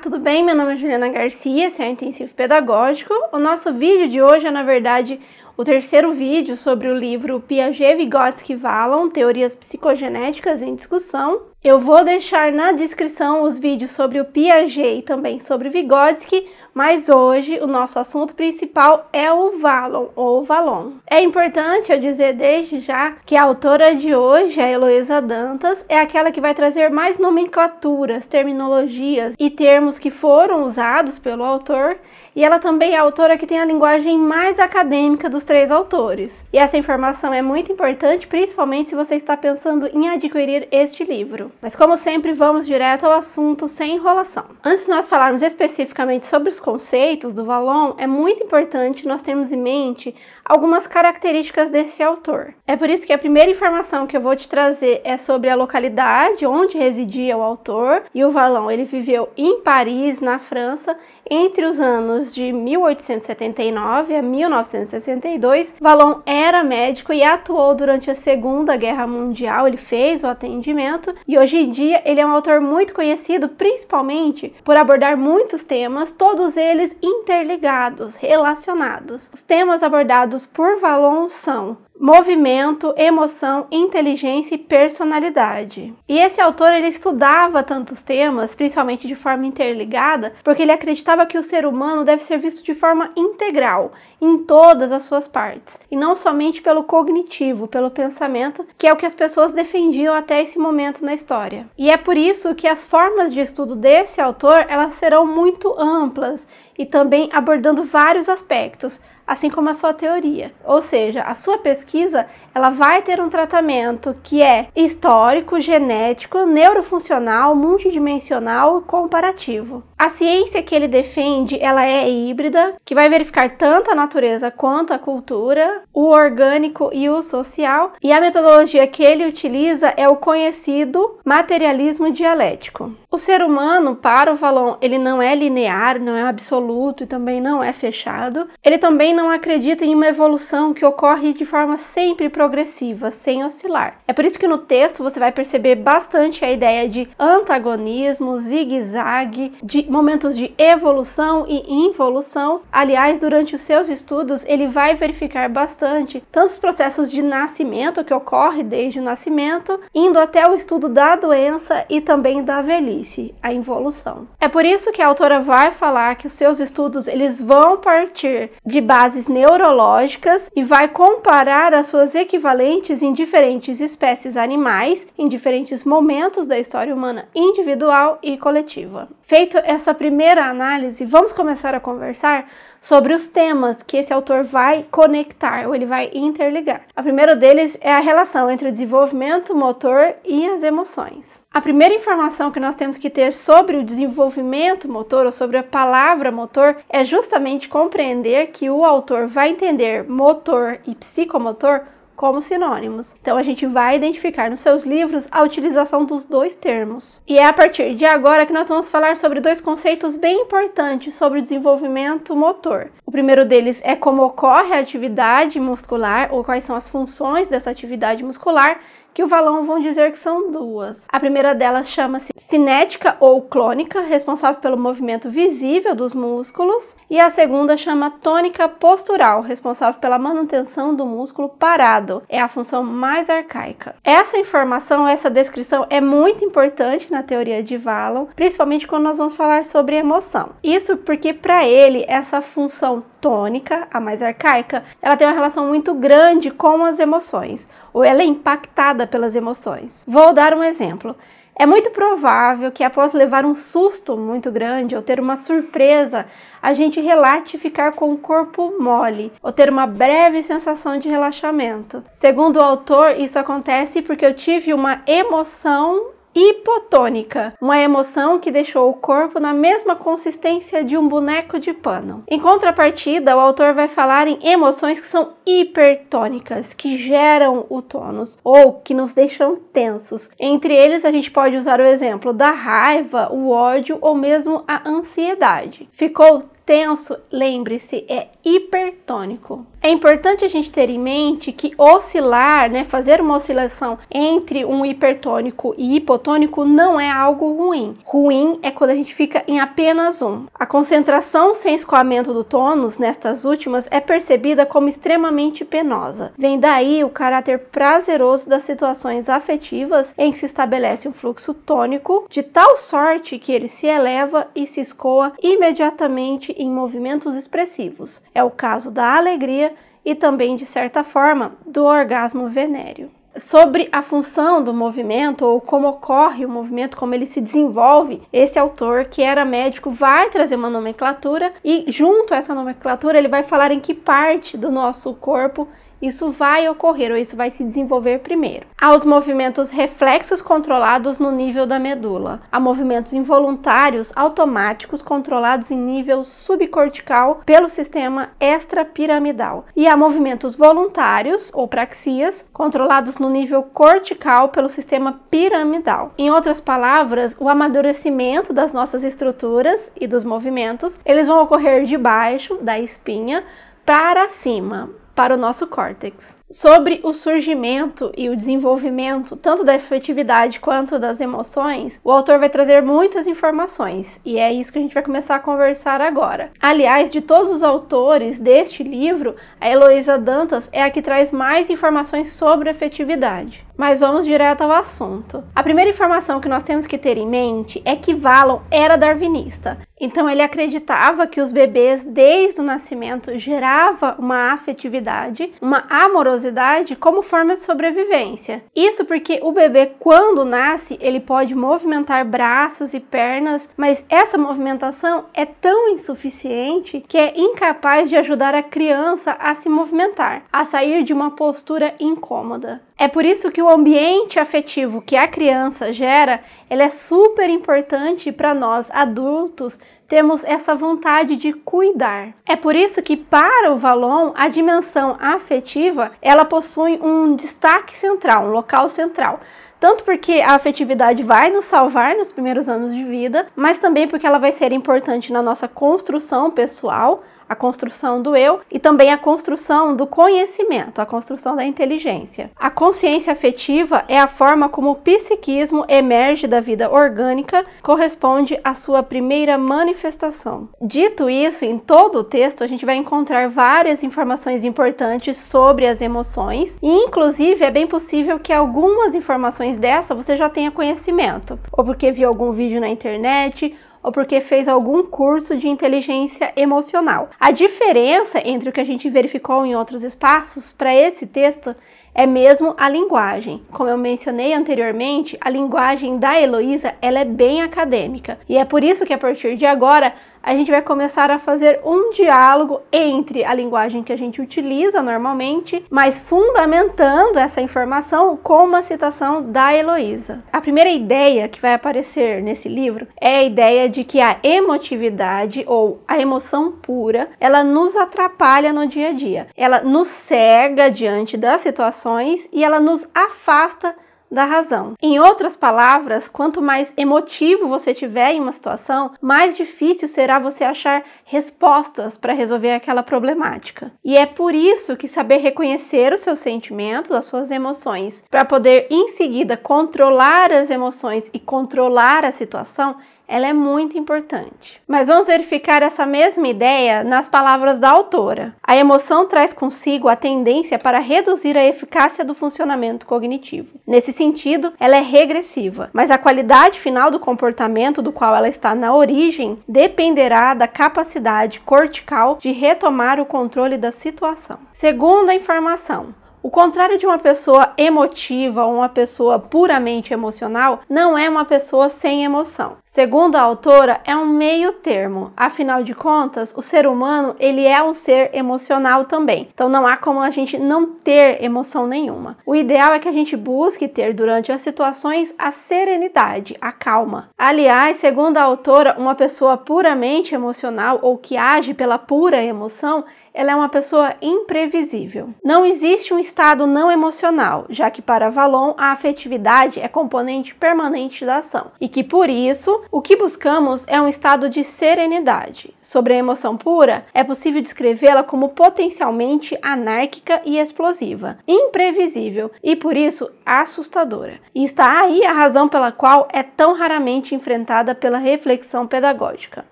[0.00, 0.42] tudo bem?
[0.42, 3.12] Meu nome é Juliana Garcia, esse é o Intensivo Pedagógico.
[3.32, 5.20] O nosso vídeo de hoje é, na verdade,
[5.58, 11.42] o terceiro vídeo sobre o livro Piaget, Vygotsky e Vallon, Teorias Psicogenéticas em Discussão.
[11.62, 16.48] Eu vou deixar na descrição os vídeos sobre o Piaget e também sobre Vygotsky,
[16.80, 20.92] mas hoje o nosso assunto principal é o Vallon ou Vallon.
[21.06, 26.00] É importante eu dizer desde já que a autora de hoje, a Heloísa Dantas, é
[26.00, 31.98] aquela que vai trazer mais nomenclaturas, terminologias e termos que foram usados pelo autor,
[32.34, 36.44] e ela também é a autora que tem a linguagem mais acadêmica dos três autores.
[36.52, 41.52] E essa informação é muito importante, principalmente se você está pensando em adquirir este livro.
[41.60, 44.44] Mas como sempre, vamos direto ao assunto sem enrolação.
[44.64, 49.50] Antes de nós falarmos especificamente sobre os conceitos do Vallon, é muito importante nós termos
[49.50, 52.54] em mente algumas características desse autor.
[52.64, 55.56] É por isso que a primeira informação que eu vou te trazer é sobre a
[55.56, 58.04] localidade onde residia o autor.
[58.14, 60.96] E o Vallon, ele viveu em Paris, na França,
[61.30, 65.74] entre os anos de 1879 a 1962.
[65.80, 69.68] Vallon era médico e atuou durante a Segunda Guerra Mundial.
[69.68, 74.52] Ele fez o atendimento e hoje em dia ele é um autor muito conhecido, principalmente
[74.64, 79.30] por abordar muitos temas, todos eles interligados, relacionados.
[79.32, 85.92] Os temas abordados por Vallon são movimento, emoção, inteligência e personalidade.
[86.08, 91.36] E esse autor ele estudava tantos temas, principalmente de forma interligada, porque ele acreditava que
[91.36, 95.96] o ser humano deve ser visto de forma integral, em todas as suas partes, e
[95.96, 100.58] não somente pelo cognitivo, pelo pensamento, que é o que as pessoas defendiam até esse
[100.58, 101.66] momento na história.
[101.76, 106.48] E é por isso que as formas de estudo desse autor, elas serão muito amplas
[106.78, 108.98] e também abordando vários aspectos,
[109.30, 110.52] assim como a sua teoria.
[110.64, 117.54] Ou seja, a sua pesquisa ela vai ter um tratamento que é histórico, genético, neurofuncional,
[117.54, 119.84] multidimensional e comparativo.
[119.96, 124.92] A ciência que ele defende, ela é híbrida, que vai verificar tanto a natureza quanto
[124.92, 130.16] a cultura, o orgânico e o social, e a metodologia que ele utiliza é o
[130.16, 132.92] conhecido materialismo dialético.
[133.12, 137.40] O ser humano, para o Valon, ele não é linear, não é absoluto e também
[137.40, 138.46] não é fechado.
[138.62, 143.98] Ele também não acredita em uma evolução que ocorre de forma sempre progressiva, sem oscilar.
[144.06, 149.54] É por isso que no texto você vai perceber bastante a ideia de antagonismo, zigue-zague,
[149.60, 152.60] de momentos de evolução e involução.
[152.70, 158.14] Aliás, durante os seus estudos, ele vai verificar bastante tanto os processos de nascimento que
[158.14, 162.99] ocorre desde o nascimento, indo até o estudo da doença e também da velhice,
[163.42, 164.28] a involução.
[164.40, 168.50] É por isso que a autora vai falar que os seus estudos eles vão partir
[168.64, 175.84] de bases neurológicas e vai comparar as suas equivalentes em diferentes espécies animais em diferentes
[175.84, 179.08] momentos da história humana individual e coletiva.
[179.22, 182.48] Feito essa primeira análise, vamos começar a conversar
[182.80, 186.82] sobre os temas que esse autor vai conectar ou ele vai interligar.
[186.96, 191.42] O primeiro deles é a relação entre o desenvolvimento motor e as emoções.
[191.52, 195.62] A primeira informação que nós temos que ter sobre o desenvolvimento motor ou sobre a
[195.62, 201.82] palavra motor é justamente compreender que o autor vai entender motor e psicomotor
[202.20, 203.16] como sinônimos.
[203.22, 207.22] Então a gente vai identificar nos seus livros a utilização dos dois termos.
[207.26, 211.14] E é a partir de agora que nós vamos falar sobre dois conceitos bem importantes
[211.14, 212.90] sobre o desenvolvimento motor.
[213.06, 217.70] O primeiro deles é como ocorre a atividade muscular ou quais são as funções dessa
[217.70, 218.78] atividade muscular
[219.12, 221.04] que o Valão vão dizer que são duas.
[221.08, 227.30] A primeira delas chama-se cinética ou clônica, responsável pelo movimento visível dos músculos, e a
[227.30, 232.22] segunda chama tônica postural, responsável pela manutenção do músculo parado.
[232.28, 233.94] É a função mais arcaica.
[234.02, 239.36] Essa informação, essa descrição é muito importante na teoria de Valon, principalmente quando nós vamos
[239.36, 240.50] falar sobre emoção.
[240.62, 245.94] Isso porque para ele essa função tônica, a mais arcaica, ela tem uma relação muito
[245.94, 250.04] grande com as emoções, ou ela é impactada pelas emoções.
[250.06, 251.14] Vou dar um exemplo.
[251.60, 256.24] É muito provável que após levar um susto muito grande ou ter uma surpresa,
[256.62, 262.02] a gente relate ficar com o corpo mole ou ter uma breve sensação de relaxamento.
[262.12, 268.90] Segundo o autor, isso acontece porque eu tive uma emoção hipotônica, uma emoção que deixou
[268.90, 272.22] o corpo na mesma consistência de um boneco de pano.
[272.28, 278.38] Em contrapartida, o autor vai falar em emoções que são hipertônicas, que geram o tônus
[278.44, 280.30] ou que nos deixam tensos.
[280.38, 284.88] Entre eles, a gente pode usar o exemplo da raiva, o ódio ou mesmo a
[284.88, 285.88] ansiedade.
[285.92, 289.66] Ficou tenso, lembre-se, é hipertônico.
[289.82, 294.84] É importante a gente ter em mente que oscilar, né, fazer uma oscilação entre um
[294.84, 297.96] hipertônico e hipotônico não é algo ruim.
[298.04, 300.44] Ruim é quando a gente fica em apenas um.
[300.54, 306.32] A concentração sem escoamento do tônus nestas últimas é percebida como extremamente penosa.
[306.38, 312.26] Vem daí o caráter prazeroso das situações afetivas em que se estabelece um fluxo tônico
[312.28, 318.22] de tal sorte que ele se eleva e se escoa imediatamente em movimentos expressivos.
[318.34, 319.72] É o caso da alegria
[320.04, 323.10] e também, de certa forma, do orgasmo venéreo.
[323.38, 328.58] Sobre a função do movimento ou como ocorre o movimento, como ele se desenvolve, esse
[328.58, 333.44] autor, que era médico, vai trazer uma nomenclatura e, junto a essa nomenclatura, ele vai
[333.44, 335.68] falar em que parte do nosso corpo
[336.00, 338.66] isso vai ocorrer ou isso vai se desenvolver primeiro.
[338.80, 342.40] Há os movimentos reflexos controlados no nível da medula.
[342.50, 349.66] Há movimentos involuntários automáticos controlados em nível subcortical pelo sistema extrapiramidal.
[349.76, 356.12] E há movimentos voluntários ou praxias controlados no nível cortical pelo sistema piramidal.
[356.16, 361.96] Em outras palavras, o amadurecimento das nossas estruturas e dos movimentos, eles vão ocorrer de
[361.96, 363.44] baixo da espinha
[363.84, 370.58] para cima, para o nosso córtex sobre o surgimento e o desenvolvimento tanto da efetividade
[370.58, 374.94] quanto das emoções, o autor vai trazer muitas informações e é isso que a gente
[374.94, 376.50] vai começar a conversar agora.
[376.60, 381.70] Aliás, de todos os autores deste livro, a Heloísa Dantas é a que traz mais
[381.70, 383.64] informações sobre a efetividade.
[383.80, 385.42] Mas vamos direto ao assunto.
[385.56, 389.78] A primeira informação que nós temos que ter em mente é que Valon era darwinista.
[389.98, 397.22] Então ele acreditava que os bebês desde o nascimento gerava uma afetividade, uma amorosidade como
[397.22, 398.62] forma de sobrevivência.
[398.74, 405.24] Isso porque o bebê, quando nasce, ele pode movimentar braços e pernas, mas essa movimentação
[405.32, 411.02] é tão insuficiente que é incapaz de ajudar a criança a se movimentar, a sair
[411.02, 412.80] de uma postura incômoda.
[413.00, 418.30] É por isso que o ambiente afetivo que a criança gera, ele é super importante
[418.30, 422.34] para nós adultos temos essa vontade de cuidar.
[422.44, 428.44] É por isso que para o Valon a dimensão afetiva, ela possui um destaque central,
[428.44, 429.40] um local central.
[429.78, 434.26] Tanto porque a afetividade vai nos salvar nos primeiros anos de vida, mas também porque
[434.26, 439.18] ela vai ser importante na nossa construção pessoal, a construção do eu e também a
[439.18, 442.48] construção do conhecimento, a construção da inteligência.
[442.54, 448.72] A consciência afetiva é a forma como o psiquismo emerge da vida orgânica, corresponde à
[448.74, 450.68] sua primeira manifestação.
[450.80, 456.00] Dito isso, em todo o texto a gente vai encontrar várias informações importantes sobre as
[456.00, 461.84] emoções e inclusive é bem possível que algumas informações dessa você já tenha conhecimento, ou
[461.84, 467.30] porque viu algum vídeo na internet, ou porque fez algum curso de inteligência emocional.
[467.38, 471.74] A diferença entre o que a gente verificou em outros espaços para esse texto
[472.14, 473.62] é mesmo a linguagem.
[473.70, 478.82] Como eu mencionei anteriormente, a linguagem da Heloísa ela é bem acadêmica e é por
[478.82, 483.44] isso que a partir de agora a gente vai começar a fazer um diálogo entre
[483.44, 489.74] a linguagem que a gente utiliza normalmente, mas fundamentando essa informação com uma citação da
[489.74, 490.42] Heloísa.
[490.52, 495.64] A primeira ideia que vai aparecer nesse livro é a ideia de que a emotividade
[495.66, 499.46] ou a emoção pura, ela nos atrapalha no dia a dia.
[499.56, 503.94] Ela nos cega diante das situações e ela nos afasta
[504.30, 504.94] da razão.
[505.02, 510.64] Em outras palavras, quanto mais emotivo você tiver em uma situação, mais difícil será você
[510.64, 513.92] achar respostas para resolver aquela problemática.
[514.04, 518.86] E é por isso que saber reconhecer os seus sentimentos, as suas emoções, para poder
[518.90, 522.96] em seguida controlar as emoções e controlar a situação
[523.30, 524.82] ela é muito importante.
[524.88, 528.56] Mas vamos verificar essa mesma ideia nas palavras da autora.
[528.62, 533.78] A emoção traz consigo a tendência para reduzir a eficácia do funcionamento cognitivo.
[533.86, 538.74] Nesse sentido, ela é regressiva, mas a qualidade final do comportamento do qual ela está
[538.74, 544.58] na origem dependerá da capacidade cortical de retomar o controle da situação.
[544.72, 551.28] Segunda informação, o contrário de uma pessoa emotiva ou uma pessoa puramente emocional não é
[551.28, 552.76] uma pessoa sem emoção.
[552.84, 555.32] Segundo a autora, é um meio termo.
[555.36, 559.48] Afinal de contas, o ser humano, ele é um ser emocional também.
[559.54, 562.38] Então não há como a gente não ter emoção nenhuma.
[562.44, 567.28] O ideal é que a gente busque ter durante as situações a serenidade, a calma.
[567.38, 573.52] Aliás, segundo a autora, uma pessoa puramente emocional ou que age pela pura emoção, ela
[573.52, 575.30] é uma pessoa imprevisível.
[575.44, 581.24] Não existe um estado não emocional, já que para Valon a afetividade é componente permanente
[581.24, 585.74] da ação e que por isso o que buscamos é um estado de serenidade.
[585.80, 592.96] Sobre a emoção pura, é possível descrevê-la como potencialmente anárquica e explosiva, imprevisível e por
[592.96, 594.40] isso assustadora.
[594.54, 599.64] E está aí a razão pela qual é tão raramente enfrentada pela reflexão pedagógica.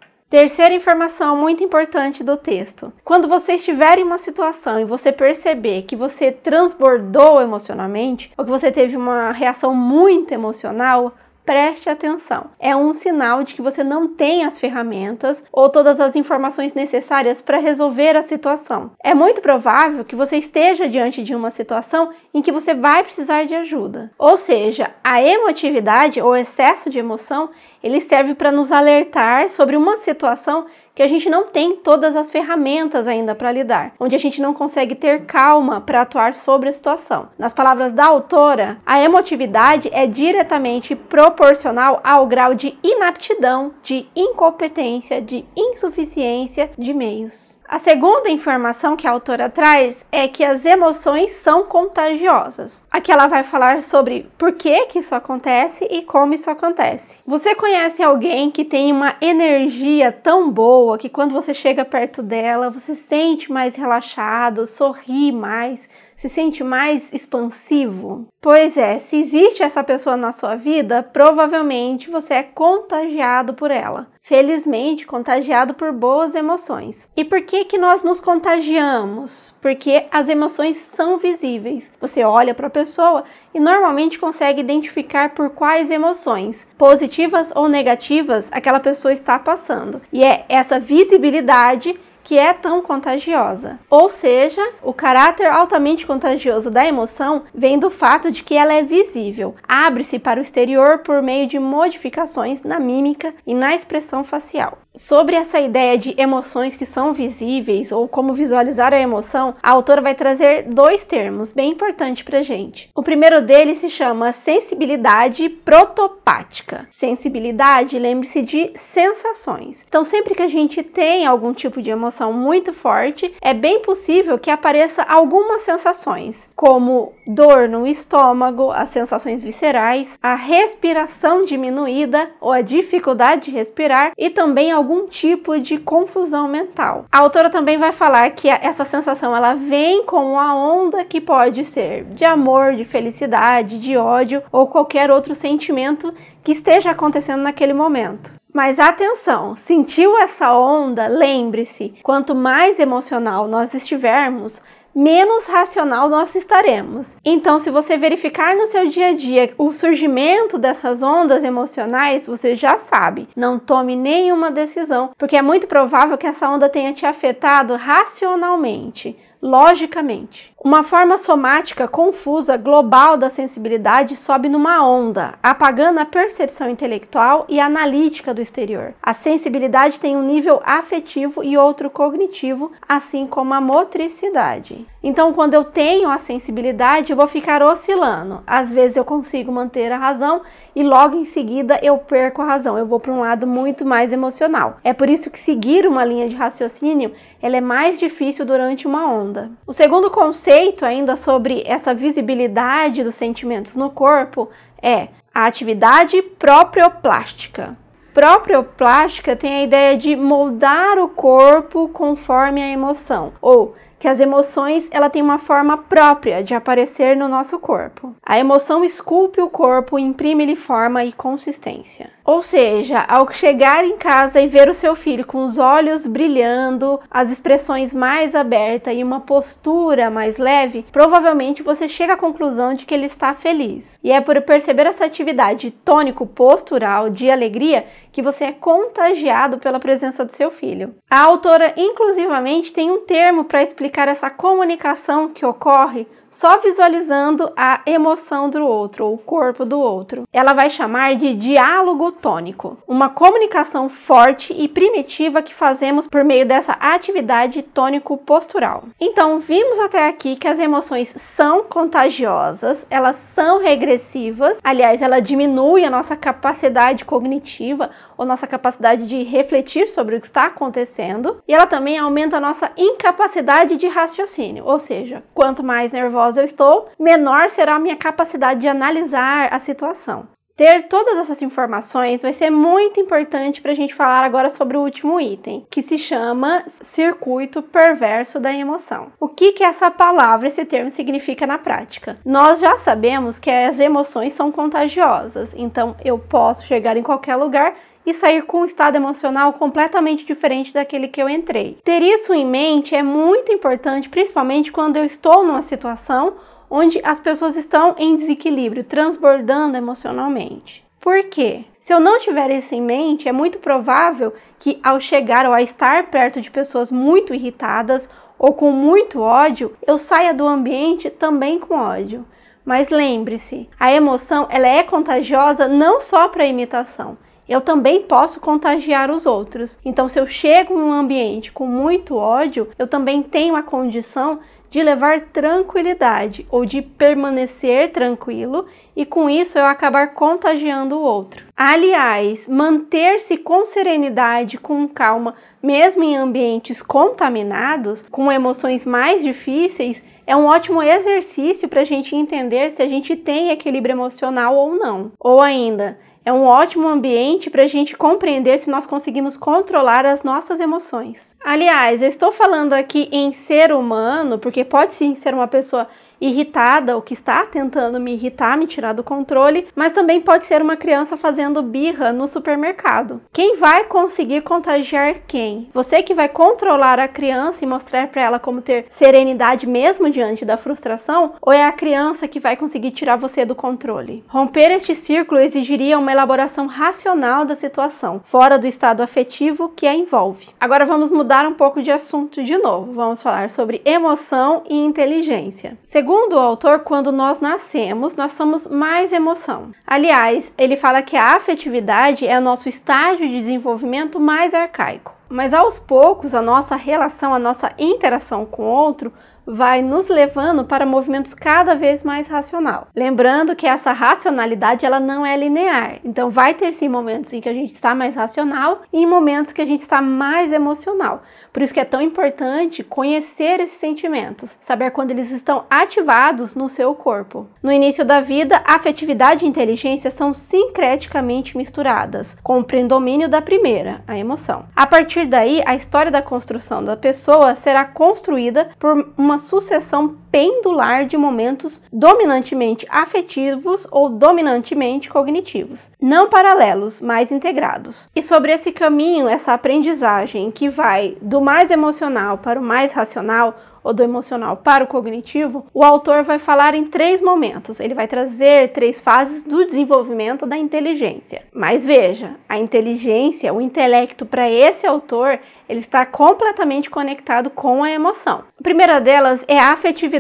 [0.30, 2.92] Terceira informação muito importante do texto.
[3.02, 8.50] Quando você estiver em uma situação e você perceber que você transbordou emocionalmente, ou que
[8.50, 11.14] você teve uma reação muito emocional,
[11.48, 12.50] preste atenção.
[12.60, 17.40] É um sinal de que você não tem as ferramentas ou todas as informações necessárias
[17.40, 18.90] para resolver a situação.
[19.02, 23.46] É muito provável que você esteja diante de uma situação em que você vai precisar
[23.46, 24.10] de ajuda.
[24.18, 27.48] Ou seja, a emotividade ou excesso de emoção,
[27.82, 32.28] ele serve para nos alertar sobre uma situação que a gente não tem todas as
[32.28, 36.72] ferramentas ainda para lidar, onde a gente não consegue ter calma para atuar sobre a
[36.72, 37.28] situação.
[37.38, 45.22] Nas palavras da autora, a emotividade é diretamente proporcional ao grau de inaptidão, de incompetência,
[45.22, 47.57] de insuficiência de meios.
[47.70, 52.82] A segunda informação que a autora traz é que as emoções são contagiosas.
[52.90, 57.18] Aqui ela vai falar sobre por que, que isso acontece e como isso acontece.
[57.26, 62.70] Você conhece alguém que tem uma energia tão boa que quando você chega perto dela,
[62.70, 65.86] você se sente mais relaxado, sorri mais,
[66.18, 68.26] se sente mais expansivo?
[68.40, 74.08] Pois é, se existe essa pessoa na sua vida, provavelmente você é contagiado por ela.
[74.20, 77.08] Felizmente, contagiado por boas emoções.
[77.16, 79.54] E por que que nós nos contagiamos?
[79.60, 81.90] Porque as emoções são visíveis.
[82.00, 88.50] Você olha para a pessoa e normalmente consegue identificar por quais emoções, positivas ou negativas,
[88.52, 90.02] aquela pessoa está passando.
[90.12, 93.78] E é essa visibilidade que é tão contagiosa.
[93.88, 98.82] Ou seja, o caráter altamente contagioso da emoção vem do fato de que ela é
[98.82, 104.78] visível, abre-se para o exterior por meio de modificações na mímica e na expressão facial.
[104.98, 110.02] Sobre essa ideia de emoções que são visíveis ou como visualizar a emoção, a autora
[110.02, 112.90] vai trazer dois termos bem importantes para gente.
[112.96, 116.88] O primeiro deles se chama sensibilidade protopática.
[116.90, 119.86] Sensibilidade, lembre-se de sensações.
[119.88, 124.36] Então, sempre que a gente tem algum tipo de emoção muito forte, é bem possível
[124.36, 132.50] que apareça algumas sensações, como dor no estômago, as sensações viscerais, a respiração diminuída ou
[132.50, 137.04] a dificuldade de respirar e também algum algum tipo de confusão mental.
[137.12, 141.66] A autora também vai falar que essa sensação ela vem com uma onda que pode
[141.66, 147.74] ser de amor, de felicidade, de ódio ou qualquer outro sentimento que esteja acontecendo naquele
[147.74, 148.32] momento.
[148.54, 151.06] Mas atenção, sentiu essa onda?
[151.06, 154.62] Lembre-se, quanto mais emocional nós estivermos,
[154.98, 157.16] menos racional nós estaremos.
[157.24, 162.56] Então, se você verificar no seu dia a dia o surgimento dessas ondas emocionais, você
[162.56, 167.06] já sabe, não tome nenhuma decisão, porque é muito provável que essa onda tenha te
[167.06, 170.47] afetado racionalmente logicamente.
[170.60, 177.60] Uma forma somática confusa global da sensibilidade sobe numa onda, apagando a percepção intelectual e
[177.60, 178.92] analítica do exterior.
[179.00, 184.84] A sensibilidade tem um nível afetivo e outro cognitivo, assim como a motricidade.
[185.00, 188.42] Então, quando eu tenho a sensibilidade, eu vou ficar oscilando.
[188.44, 190.42] Às vezes eu consigo manter a razão
[190.74, 192.76] e logo em seguida eu perco a razão.
[192.76, 194.78] Eu vou para um lado muito mais emocional.
[194.82, 199.06] É por isso que seguir uma linha de raciocínio ela é mais difícil durante uma
[199.06, 199.52] onda.
[199.64, 200.48] O segundo conceito
[200.84, 204.48] ainda sobre essa visibilidade dos sentimentos no corpo
[204.82, 207.76] é a atividade proprioplástica.
[208.12, 214.88] Proprioplástica tem a ideia de moldar o corpo conforme a emoção, ou que as emoções
[214.90, 218.14] ela tem uma forma própria de aparecer no nosso corpo.
[218.24, 222.10] A emoção esculpe o corpo e imprime-lhe forma e consistência.
[222.24, 227.00] Ou seja, ao chegar em casa e ver o seu filho com os olhos brilhando,
[227.10, 232.84] as expressões mais abertas e uma postura mais leve, provavelmente você chega à conclusão de
[232.84, 233.98] que ele está feliz.
[234.04, 240.24] E é por perceber essa atividade tônico-postural de alegria que você é contagiado pela presença
[240.24, 240.94] do seu filho.
[241.10, 247.80] A autora, inclusivamente, tem um termo para explicar essa comunicação que ocorre só visualizando a
[247.86, 250.24] emoção do outro ou o corpo do outro.
[250.32, 256.46] Ela vai chamar de diálogo tônico, uma comunicação forte e primitiva que fazemos por meio
[256.46, 258.84] dessa atividade tônico-postural.
[259.00, 265.84] Então, vimos até aqui que as emoções são contagiosas, elas são regressivas, aliás, ela diminui
[265.84, 271.54] a nossa capacidade cognitiva ou nossa capacidade de refletir sobre o que está acontecendo, e
[271.54, 276.88] ela também aumenta a nossa incapacidade de raciocínio, ou seja, quanto mais nervosa eu estou,
[276.98, 280.26] menor será a minha capacidade de analisar a situação.
[280.58, 284.80] Ter todas essas informações vai ser muito importante para a gente falar agora sobre o
[284.80, 289.12] último item, que se chama circuito perverso da emoção.
[289.20, 292.16] O que, que essa palavra, esse termo, significa na prática?
[292.24, 297.76] Nós já sabemos que as emoções são contagiosas, então eu posso chegar em qualquer lugar
[298.08, 301.76] e sair com um estado emocional completamente diferente daquele que eu entrei.
[301.84, 306.34] Ter isso em mente é muito importante, principalmente quando eu estou numa situação
[306.70, 310.82] onde as pessoas estão em desequilíbrio, transbordando emocionalmente.
[310.98, 311.64] Por quê?
[311.80, 315.60] Se eu não tiver isso em mente, é muito provável que ao chegar ou a
[315.60, 321.58] estar perto de pessoas muito irritadas ou com muito ódio, eu saia do ambiente também
[321.58, 322.24] com ódio.
[322.64, 327.16] Mas lembre-se, a emoção ela é contagiosa não só para imitação,
[327.48, 329.78] eu também posso contagiar os outros.
[329.84, 334.40] Então, se eu chego em um ambiente com muito ódio, eu também tenho a condição
[334.70, 341.46] de levar tranquilidade ou de permanecer tranquilo e com isso eu acabar contagiando o outro.
[341.56, 350.36] Aliás, manter-se com serenidade, com calma, mesmo em ambientes contaminados, com emoções mais difíceis, é
[350.36, 355.10] um ótimo exercício para a gente entender se a gente tem equilíbrio emocional ou não.
[355.18, 360.22] Ou ainda, é um ótimo ambiente para a gente compreender se nós conseguimos controlar as
[360.22, 361.36] nossas emoções.
[361.44, 365.88] Aliás, eu estou falando aqui em ser humano, porque pode sim ser uma pessoa
[366.20, 370.60] irritada ou que está tentando me irritar, me tirar do controle, mas também pode ser
[370.60, 373.20] uma criança fazendo birra no supermercado.
[373.32, 375.68] Quem vai conseguir contagiar quem?
[375.72, 380.44] Você que vai controlar a criança e mostrar para ela como ter serenidade mesmo diante
[380.44, 384.24] da frustração, ou é a criança que vai conseguir tirar você do controle?
[384.28, 389.94] Romper este círculo exigiria uma elaboração racional da situação, fora do estado afetivo que a
[389.94, 390.48] envolve.
[390.60, 392.92] Agora vamos mudar um pouco de assunto de novo.
[392.92, 395.78] Vamos falar sobre emoção e inteligência.
[395.84, 399.72] Segundo Segundo o autor, quando nós nascemos, nós somos mais emoção.
[399.86, 405.14] Aliás, ele fala que a afetividade é o nosso estágio de desenvolvimento mais arcaico.
[405.28, 409.12] Mas aos poucos, a nossa relação, a nossa interação com o outro
[409.48, 412.88] vai nos levando para movimentos cada vez mais racional.
[412.94, 415.98] Lembrando que essa racionalidade ela não é linear.
[416.04, 419.52] Então vai ter sim momentos em que a gente está mais racional e em momentos
[419.52, 421.22] que a gente está mais emocional.
[421.52, 426.68] Por isso que é tão importante conhecer esses sentimentos, saber quando eles estão ativados no
[426.68, 427.46] seu corpo.
[427.62, 434.02] No início da vida, afetividade e inteligência são sincreticamente misturadas, com o predomínio da primeira,
[434.06, 434.66] a emoção.
[434.76, 441.06] A partir daí, a história da construção da pessoa será construída por uma sucessão pendular
[441.06, 448.08] de momentos dominantemente afetivos ou dominantemente cognitivos, não paralelos, mas integrados.
[448.14, 453.54] E sobre esse caminho, essa aprendizagem que vai do mais emocional para o mais racional,
[453.82, 457.80] ou do emocional para o cognitivo, o autor vai falar em três momentos.
[457.80, 461.42] Ele vai trazer três fases do desenvolvimento da inteligência.
[461.54, 465.38] Mas veja, a inteligência, o intelecto para esse autor,
[465.68, 468.44] ele está completamente conectado com a emoção.
[468.58, 470.17] A primeira delas é a afetividade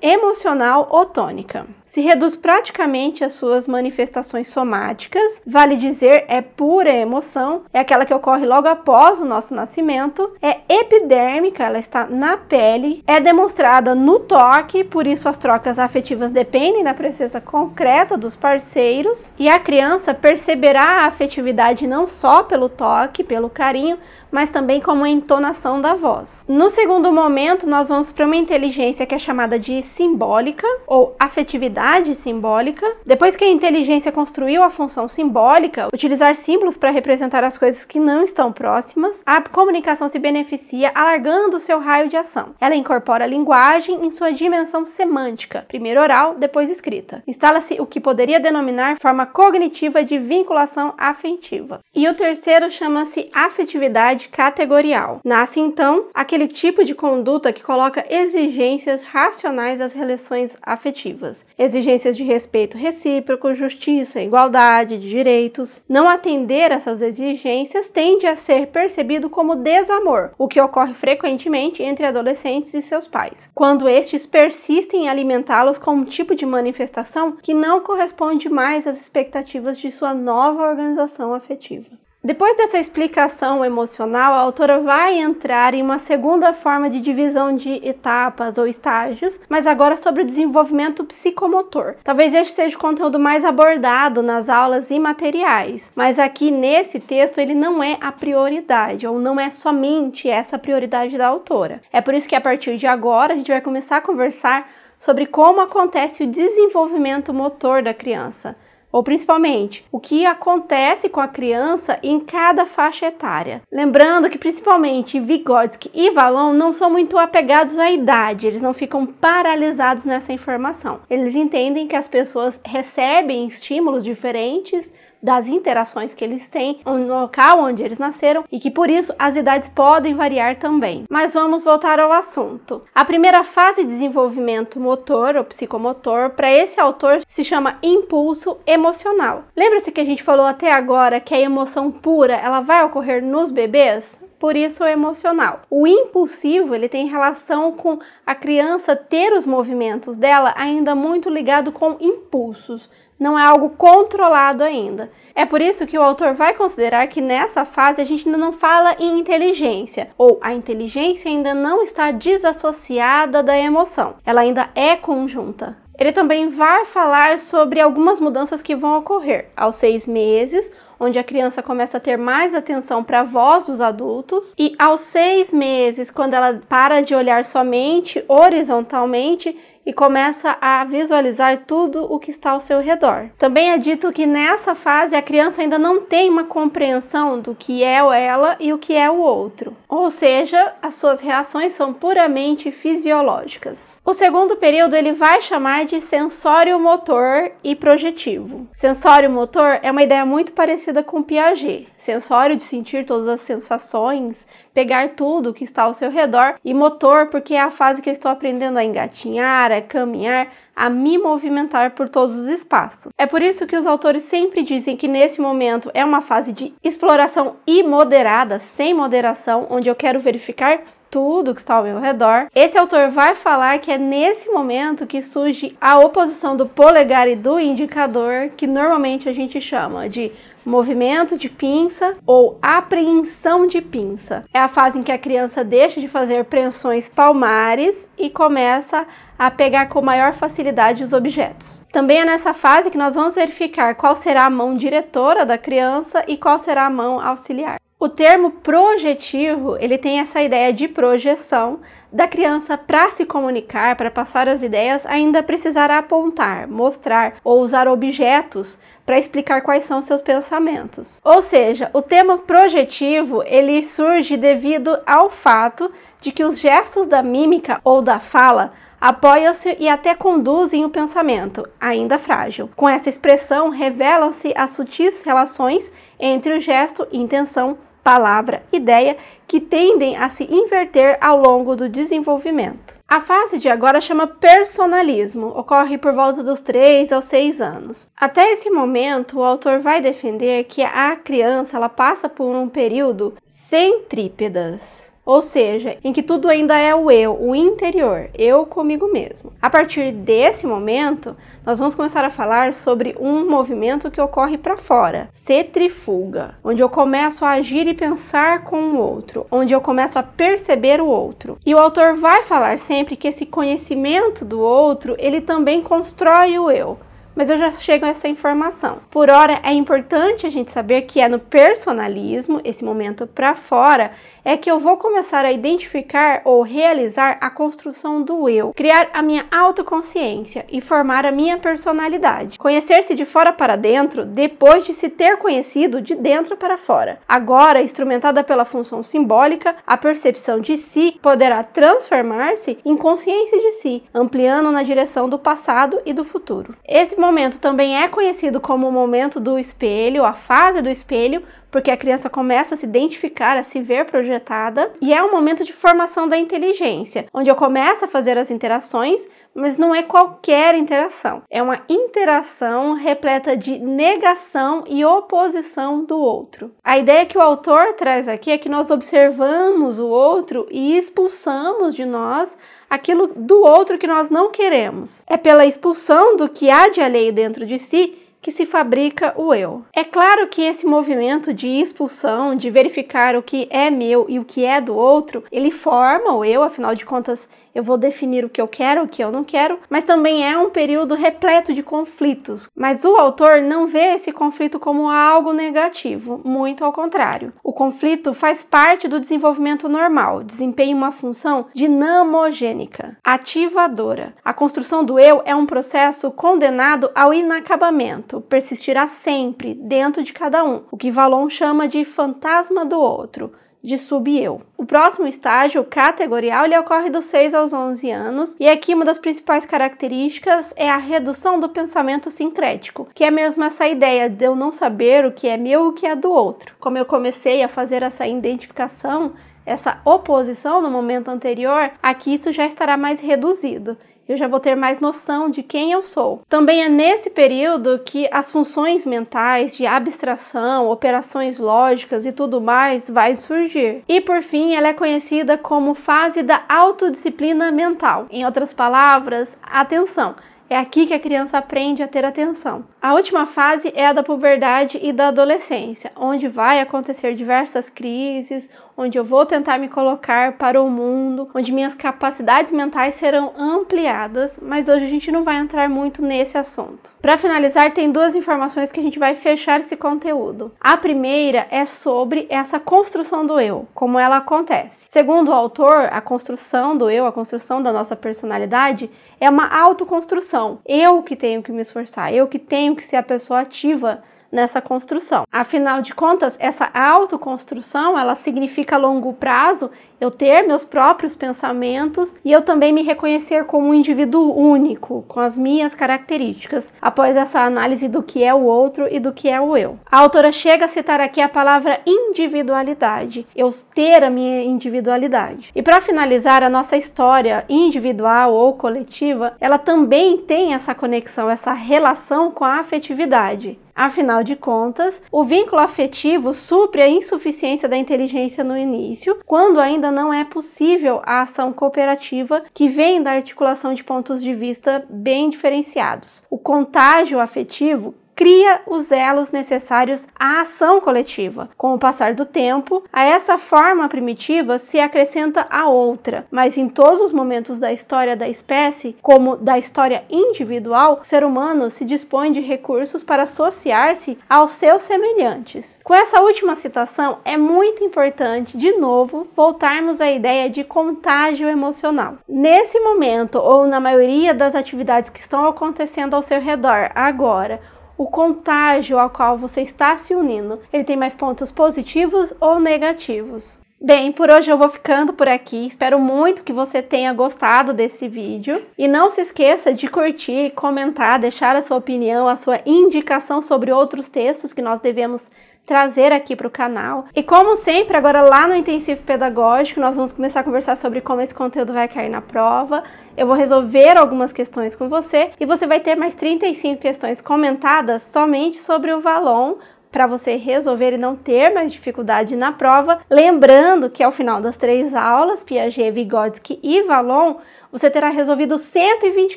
[0.00, 7.78] emocional otônica se reduz praticamente às suas manifestações somáticas, vale dizer, é pura emoção, é
[7.78, 13.20] aquela que ocorre logo após o nosso nascimento, é epidérmica, ela está na pele, é
[13.20, 19.48] demonstrada no toque, por isso as trocas afetivas dependem da presença concreta dos parceiros, e
[19.48, 24.00] a criança perceberá a afetividade não só pelo toque, pelo carinho,
[24.32, 26.44] mas também como a entonação da voz.
[26.48, 31.83] No segundo momento, nós vamos para uma inteligência que é chamada de simbólica ou afetividade
[32.14, 32.86] simbólica.
[33.04, 38.00] Depois que a inteligência construiu a função simbólica, utilizar símbolos para representar as coisas que
[38.00, 42.54] não estão próximas, a comunicação se beneficia alargando o seu raio de ação.
[42.58, 47.22] Ela incorpora a linguagem em sua dimensão semântica, primeiro oral, depois escrita.
[47.26, 51.80] Instala-se o que poderia denominar forma cognitiva de vinculação afetiva.
[51.94, 55.20] E o terceiro chama-se afetividade categorial.
[55.22, 62.22] Nasce então aquele tipo de conduta que coloca exigências racionais às relações afetivas, exigências de
[62.22, 65.82] respeito recíproco, justiça, igualdade de direitos.
[65.88, 72.06] Não atender essas exigências tende a ser percebido como desamor, o que ocorre frequentemente entre
[72.06, 77.54] adolescentes e seus pais, quando estes persistem em alimentá-los com um tipo de manifestação que
[77.54, 82.03] não corresponde mais às expectativas de sua nova organização afetiva.
[82.24, 87.86] Depois dessa explicação emocional, a autora vai entrar em uma segunda forma de divisão de
[87.86, 91.96] etapas ou estágios, mas agora sobre o desenvolvimento psicomotor.
[92.02, 97.52] Talvez este seja o conteúdo mais abordado nas aulas imateriais, mas aqui nesse texto ele
[97.52, 101.82] não é a prioridade, ou não é somente essa prioridade da autora.
[101.92, 104.66] É por isso que a partir de agora a gente vai começar a conversar
[104.98, 108.56] sobre como acontece o desenvolvimento motor da criança
[108.94, 113.60] ou principalmente o que acontece com a criança em cada faixa etária.
[113.72, 119.04] Lembrando que principalmente Vygotsky e Valon não são muito apegados à idade, eles não ficam
[119.04, 121.00] paralisados nessa informação.
[121.10, 124.92] Eles entendem que as pessoas recebem estímulos diferentes
[125.24, 129.36] das interações que eles têm no local onde eles nasceram e que por isso as
[129.36, 131.04] idades podem variar também.
[131.08, 132.82] Mas vamos voltar ao assunto.
[132.94, 139.44] A primeira fase de desenvolvimento motor ou psicomotor para esse autor se chama impulso emocional.
[139.56, 143.50] Lembra-se que a gente falou até agora que a emoção pura ela vai ocorrer nos
[143.50, 144.22] bebês?
[144.44, 145.62] por isso o emocional.
[145.70, 151.72] O impulsivo, ele tem relação com a criança ter os movimentos dela ainda muito ligado
[151.72, 155.10] com impulsos, não é algo controlado ainda.
[155.34, 158.52] É por isso que o autor vai considerar que nessa fase a gente ainda não
[158.52, 164.96] fala em inteligência, ou a inteligência ainda não está desassociada da emoção, ela ainda é
[164.96, 165.76] conjunta.
[165.98, 171.24] Ele também vai falar sobre algumas mudanças que vão ocorrer aos seis meses onde a
[171.24, 176.10] criança começa a ter mais atenção para a voz dos adultos, e aos seis meses,
[176.10, 182.50] quando ela para de olhar somente horizontalmente e começa a visualizar tudo o que está
[182.50, 183.30] ao seu redor.
[183.38, 187.82] Também é dito que nessa fase a criança ainda não tem uma compreensão do que
[187.82, 192.70] é ela e o que é o outro, ou seja, as suas reações são puramente
[192.70, 193.78] fisiológicas.
[194.04, 198.66] O segundo período ele vai chamar de sensório motor e projetivo.
[198.74, 201.88] Sensório motor é uma ideia muito parecida com Piaget.
[201.96, 207.28] Sensório de sentir todas as sensações, pegar tudo que está ao seu redor e motor
[207.28, 211.92] porque é a fase que eu estou aprendendo a engatinhar, a caminhar, a me movimentar
[211.92, 213.12] por todos os espaços.
[213.16, 216.74] É por isso que os autores sempre dizem que nesse momento é uma fase de
[216.82, 220.80] exploração imoderada, sem moderação, onde eu quero verificar
[221.14, 222.48] tudo que está ao meu redor.
[222.52, 227.36] Esse autor vai falar que é nesse momento que surge a oposição do polegar e
[227.36, 230.32] do indicador, que normalmente a gente chama de
[230.64, 234.44] movimento de pinça ou apreensão de pinça.
[234.52, 239.06] É a fase em que a criança deixa de fazer preensões palmares e começa
[239.38, 241.84] a pegar com maior facilidade os objetos.
[241.92, 246.24] Também é nessa fase que nós vamos verificar qual será a mão diretora da criança
[246.26, 247.83] e qual será a mão auxiliar.
[248.04, 251.80] O termo projetivo, ele tem essa ideia de projeção
[252.12, 257.88] da criança para se comunicar, para passar as ideias, ainda precisará apontar, mostrar ou usar
[257.88, 261.18] objetos para explicar quais são seus pensamentos.
[261.24, 265.90] Ou seja, o tema projetivo, ele surge devido ao fato
[266.20, 271.66] de que os gestos da mímica ou da fala apoiam-se e até conduzem o pensamento,
[271.80, 272.68] ainda frágil.
[272.76, 275.90] Com essa expressão, revelam-se as sutis relações
[276.20, 279.16] entre o gesto e intenção, palavra, ideia,
[279.48, 282.94] que tendem a se inverter ao longo do desenvolvimento.
[283.08, 288.10] A fase de agora chama personalismo, ocorre por volta dos 3 aos 6 anos.
[288.16, 293.34] Até esse momento, o autor vai defender que a criança ela passa por um período
[293.46, 299.52] centrípedas, ou seja, em que tudo ainda é o eu, o interior, eu comigo mesmo.
[299.60, 304.76] A partir desse momento, nós vamos começar a falar sobre um movimento que ocorre para
[304.76, 310.18] fora, cetrifuga, onde eu começo a agir e pensar com o outro, onde eu começo
[310.18, 311.58] a perceber o outro.
[311.64, 316.70] E o autor vai falar sempre que esse conhecimento do outro, ele também constrói o
[316.70, 316.98] eu
[317.34, 318.98] mas eu já chego a essa informação.
[319.10, 324.12] Por hora, é importante a gente saber que é no personalismo, esse momento para fora,
[324.44, 329.22] é que eu vou começar a identificar ou realizar a construção do eu, criar a
[329.22, 332.58] minha autoconsciência e formar a minha personalidade.
[332.58, 337.18] Conhecer-se de fora para dentro depois de se ter conhecido de dentro para fora.
[337.26, 344.02] Agora, instrumentada pela função simbólica, a percepção de si poderá transformar-se em consciência de si,
[344.12, 346.76] ampliando na direção do passado e do futuro.
[346.86, 351.42] Esse momento também é conhecido como o momento do espelho, a fase do espelho,
[351.74, 355.64] porque a criança começa a se identificar, a se ver projetada, e é um momento
[355.64, 360.76] de formação da inteligência, onde eu começo a fazer as interações, mas não é qualquer
[360.76, 361.42] interação.
[361.50, 366.70] É uma interação repleta de negação e oposição do outro.
[366.84, 371.92] A ideia que o autor traz aqui é que nós observamos o outro e expulsamos
[371.92, 372.56] de nós
[372.88, 375.24] aquilo do outro que nós não queremos.
[375.26, 379.54] É pela expulsão do que há de alheio dentro de si que se fabrica o
[379.54, 379.82] eu.
[379.90, 384.44] É claro que esse movimento de expulsão, de verificar o que é meu e o
[384.44, 388.48] que é do outro, ele forma o eu, afinal de contas, eu vou definir o
[388.48, 391.82] que eu quero, o que eu não quero, mas também é um período repleto de
[391.82, 392.68] conflitos.
[392.76, 397.52] Mas o autor não vê esse conflito como algo negativo, muito ao contrário.
[397.62, 404.34] O conflito faz parte do desenvolvimento normal, desempenha uma função dinamogênica, ativadora.
[404.44, 410.64] A construção do eu é um processo condenado ao inacabamento, persistirá sempre dentro de cada
[410.64, 413.52] um, o que Valon chama de fantasma do outro
[413.84, 414.62] de sub-eu.
[414.78, 419.18] O próximo estágio categorial ele ocorre dos 6 aos 11 anos, e aqui uma das
[419.18, 424.56] principais características é a redução do pensamento sincrético, que é mesmo essa ideia de eu
[424.56, 426.74] não saber o que é meu e o que é do outro.
[426.80, 429.34] Como eu comecei a fazer essa identificação,
[429.66, 434.74] essa oposição no momento anterior, aqui isso já estará mais reduzido eu já vou ter
[434.74, 436.42] mais noção de quem eu sou.
[436.48, 443.08] Também é nesse período que as funções mentais de abstração, operações lógicas e tudo mais
[443.08, 444.02] vai surgir.
[444.08, 448.26] E por fim, ela é conhecida como fase da autodisciplina mental.
[448.30, 450.34] Em outras palavras, atenção.
[450.68, 452.84] É aqui que a criança aprende a ter atenção.
[453.00, 458.68] A última fase é a da puberdade e da adolescência, onde vai acontecer diversas crises,
[458.96, 464.58] onde eu vou tentar me colocar para o mundo, onde minhas capacidades mentais serão ampliadas,
[464.60, 467.10] mas hoje a gente não vai entrar muito nesse assunto.
[467.20, 470.72] Para finalizar, tem duas informações que a gente vai fechar esse conteúdo.
[470.80, 475.06] A primeira é sobre essa construção do eu, como ela acontece.
[475.10, 480.78] Segundo o autor, a construção do eu, a construção da nossa personalidade, é uma autoconstrução.
[480.86, 484.22] Eu que tenho que me esforçar, eu que tenho que ser a pessoa ativa
[484.54, 485.44] nessa construção.
[485.52, 489.90] Afinal de contas, essa autoconstrução, ela significa a longo prazo
[490.20, 495.40] eu ter meus próprios pensamentos e eu também me reconhecer como um indivíduo único, com
[495.40, 499.60] as minhas características, após essa análise do que é o outro e do que é
[499.60, 499.98] o eu.
[500.10, 505.70] A autora chega a citar aqui a palavra individualidade, eu ter a minha individualidade.
[505.74, 511.72] E para finalizar a nossa história individual ou coletiva, ela também tem essa conexão, essa
[511.72, 513.78] relação com a afetividade.
[513.94, 520.10] Afinal de contas, o vínculo afetivo supre a insuficiência da inteligência no início, quando ainda
[520.10, 525.48] não é possível a ação cooperativa que vem da articulação de pontos de vista bem
[525.48, 526.42] diferenciados.
[526.50, 531.68] O contágio afetivo cria os elos necessários à ação coletiva.
[531.76, 536.88] Com o passar do tempo, a essa forma primitiva se acrescenta a outra, mas em
[536.88, 542.04] todos os momentos da história da espécie, como da história individual, o ser humano se
[542.04, 545.98] dispõe de recursos para associar-se aos seus semelhantes.
[546.02, 552.34] Com essa última citação, é muito importante, de novo, voltarmos à ideia de contágio emocional.
[552.48, 557.80] Nesse momento, ou na maioria das atividades que estão acontecendo ao seu redor agora,
[558.16, 563.82] o contágio ao qual você está se unindo, ele tem mais pontos positivos ou negativos.
[564.00, 565.86] Bem, por hoje eu vou ficando por aqui.
[565.86, 568.82] Espero muito que você tenha gostado desse vídeo.
[568.98, 573.90] E não se esqueça de curtir, comentar, deixar a sua opinião, a sua indicação sobre
[573.90, 575.50] outros textos que nós devemos
[575.86, 577.26] trazer aqui para o canal.
[577.34, 581.40] E como sempre, agora lá no intensivo pedagógico, nós vamos começar a conversar sobre como
[581.40, 583.04] esse conteúdo vai cair na prova.
[583.36, 588.22] Eu vou resolver algumas questões com você e você vai ter mais 35 questões comentadas
[588.30, 589.76] somente sobre o Valon
[590.10, 593.20] para você resolver e não ter mais dificuldade na prova.
[593.28, 597.56] Lembrando que ao final das três aulas, Piaget, Vygotsky e Valon,
[597.90, 599.56] você terá resolvido 120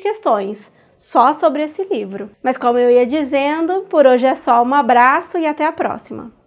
[0.00, 2.30] questões só sobre esse livro.
[2.42, 6.37] Mas como eu ia dizendo, por hoje é só um abraço e até a próxima.